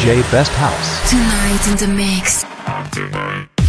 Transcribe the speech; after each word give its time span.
DJ 0.00 0.22
Best 0.32 0.50
House. 0.52 1.10
Tonight 1.10 1.68
in 1.68 1.76
the 1.76 1.94
mix. 1.94 2.46
dream. 2.90 3.59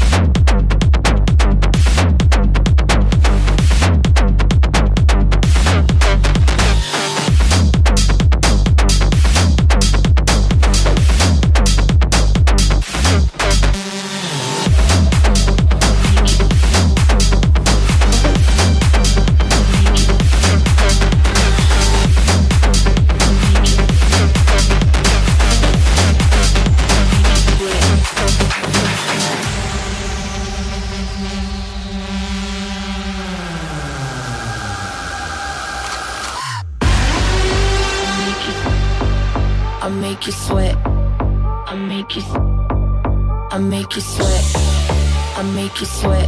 Just 45.81 46.01
sway. 46.01 46.20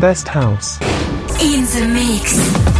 Best 0.00 0.28
House. 0.28 0.80
In 1.42 1.64
the 1.64 1.90
mix. 1.92 2.77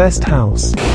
Best 0.00 0.24
house. 0.24 0.89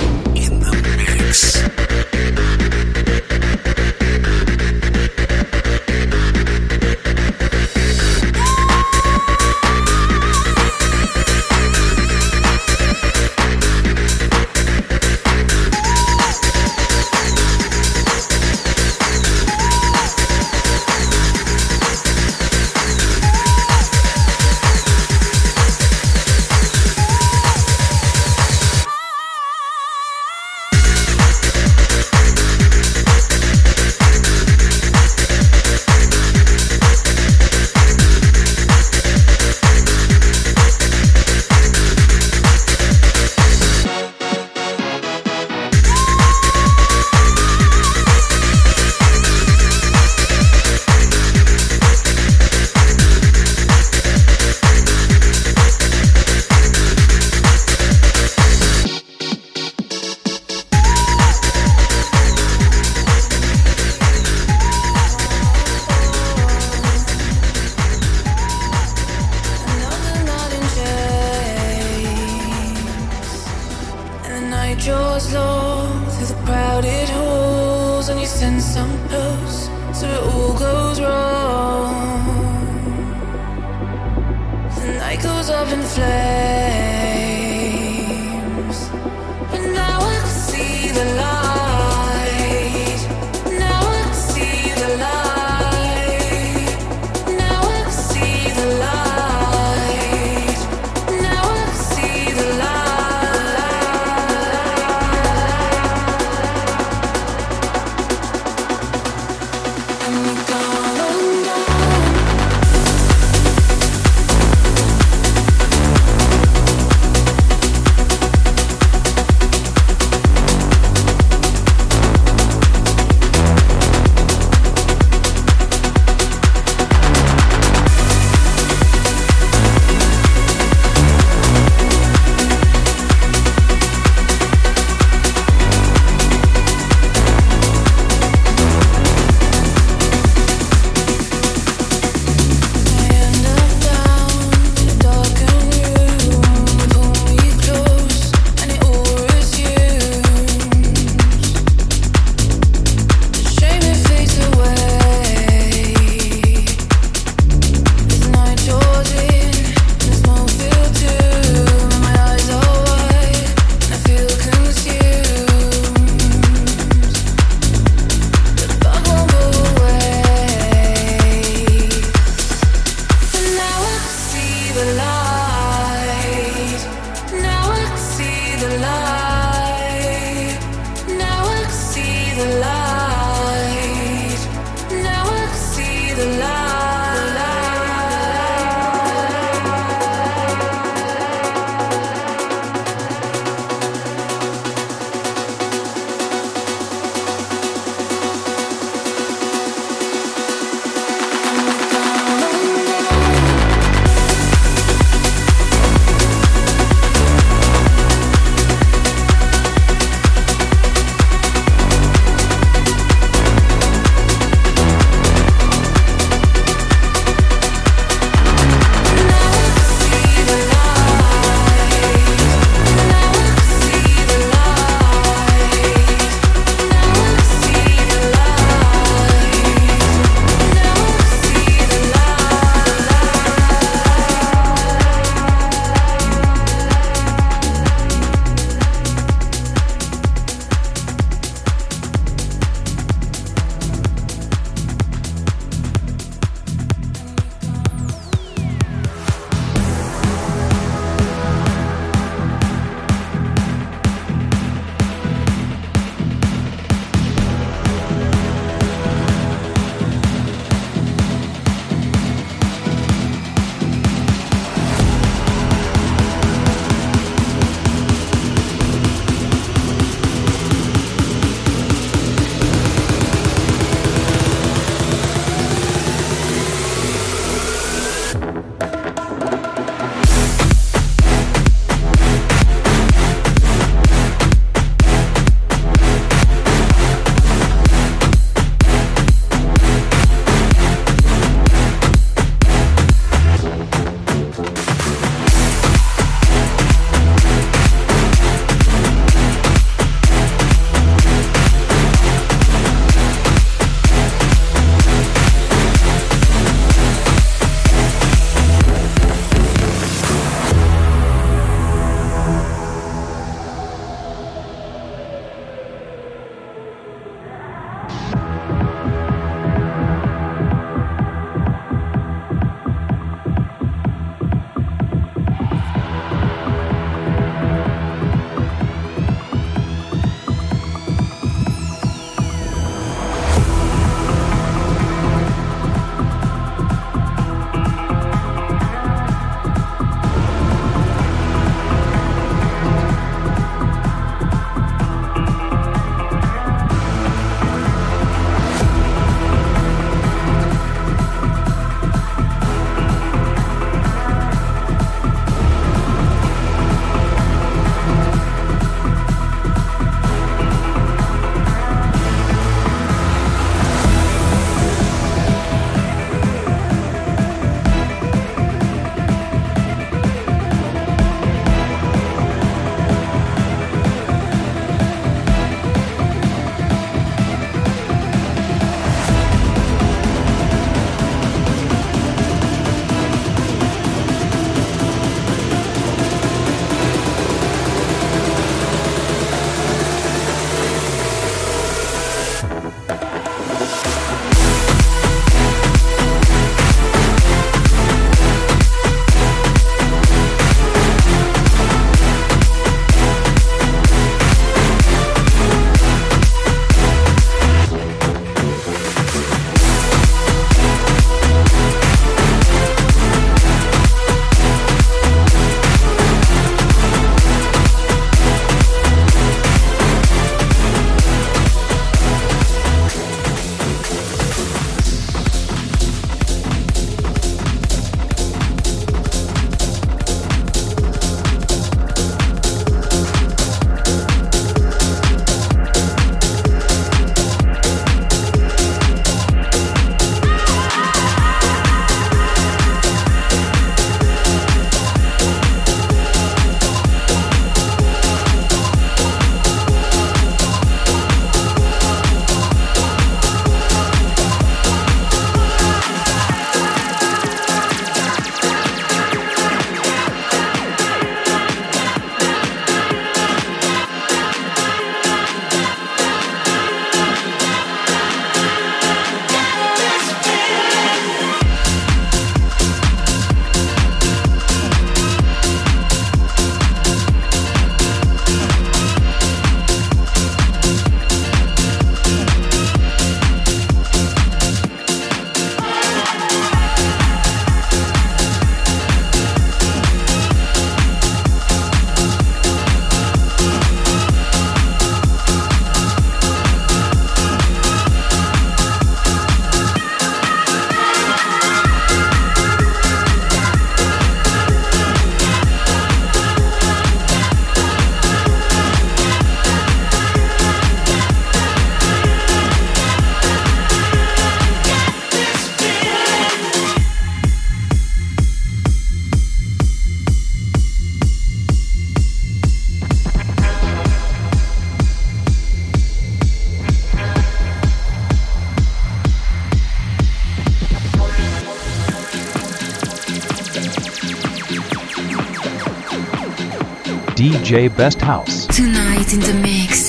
DJ 537.66 537.90
Best 537.98 538.22
House. 538.22 538.68
Tonight 538.68 539.34
in 539.34 539.40
the 539.40 539.54
mix. 539.60 540.05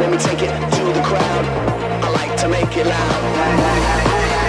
Let 0.00 0.10
me 0.10 0.18
take 0.18 0.42
it 0.42 0.52
to 0.76 0.84
the 0.92 1.02
crowd. 1.02 1.44
I 2.04 2.08
like 2.10 2.36
to 2.40 2.48
make 2.48 2.76
it 2.76 2.86
loud. 2.86 4.39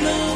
Does 0.00 0.31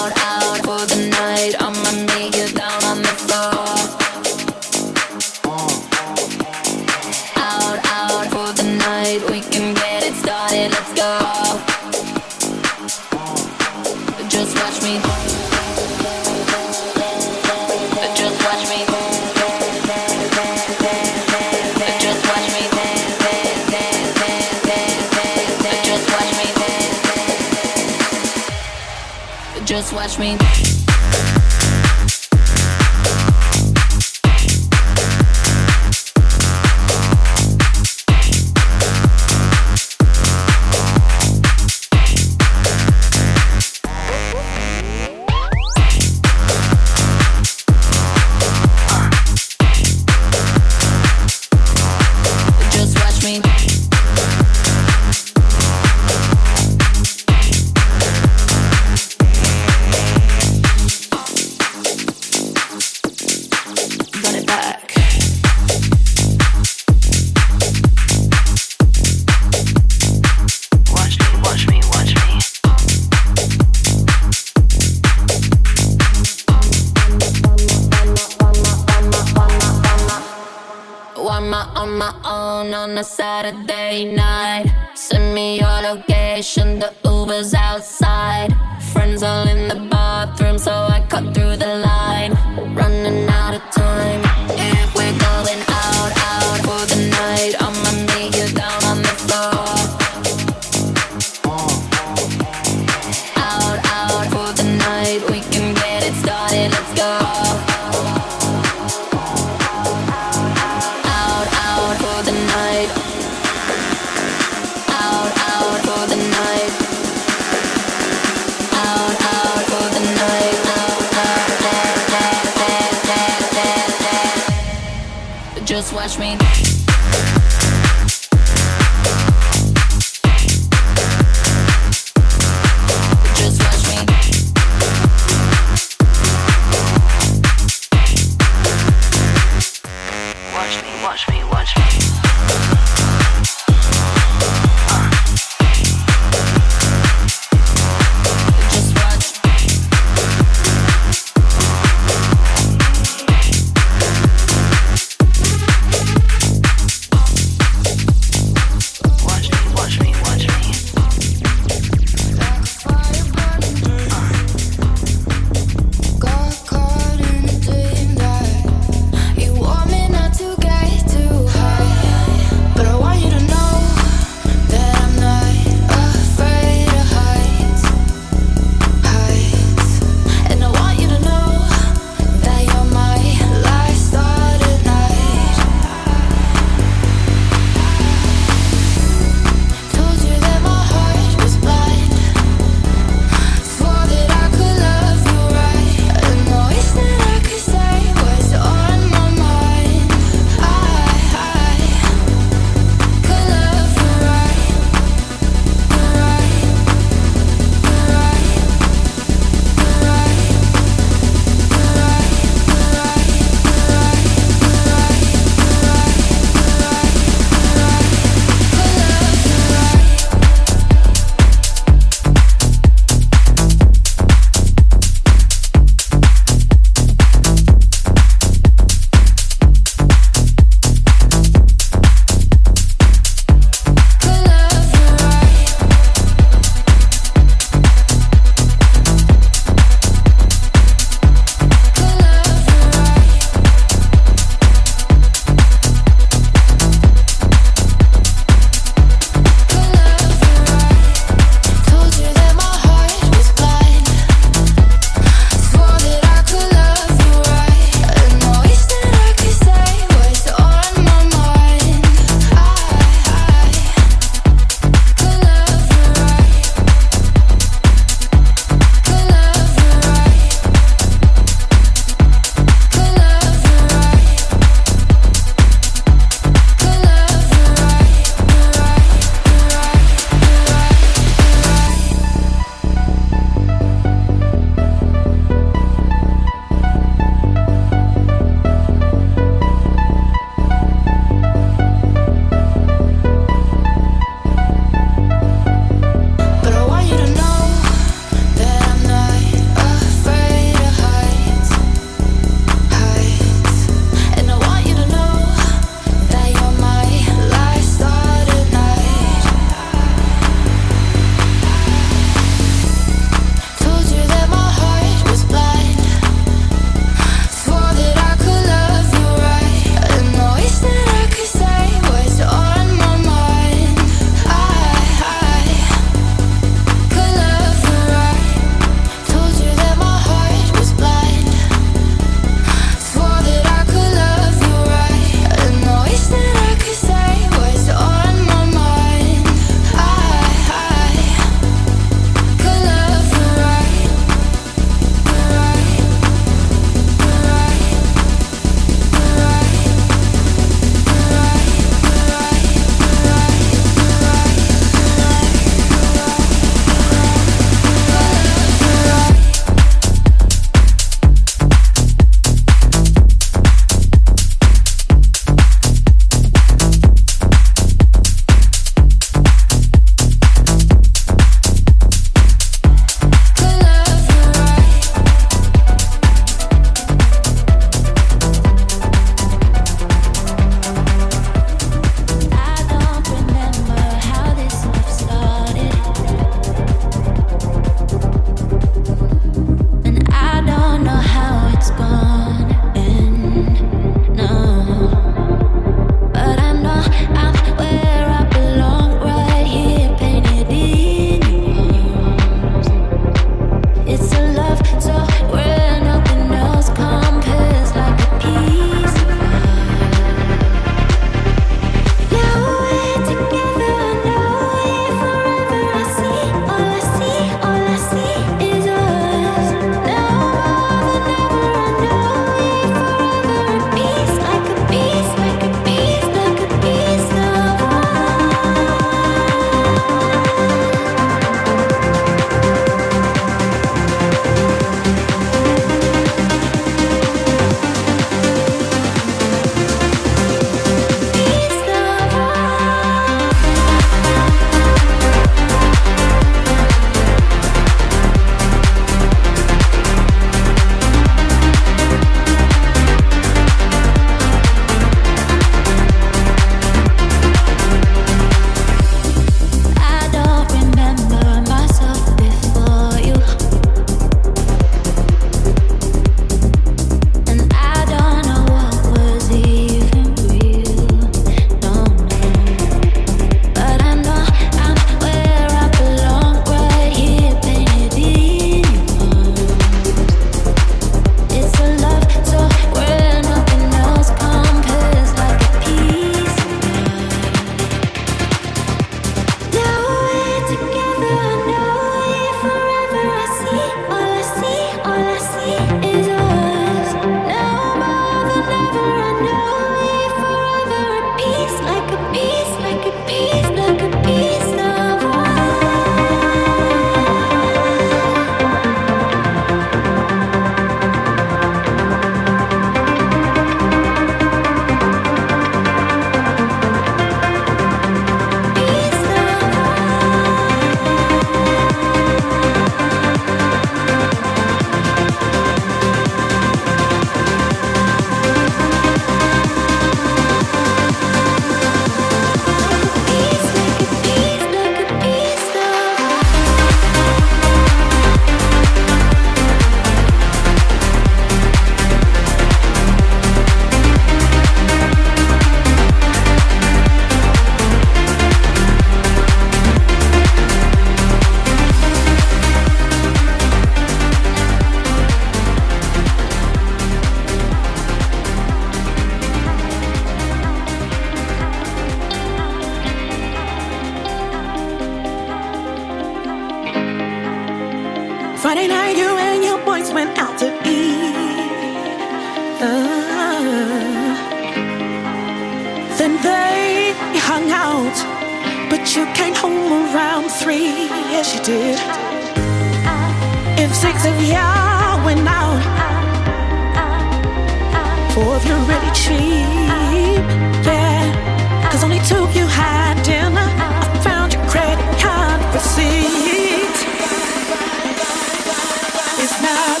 It's 599.63 600.00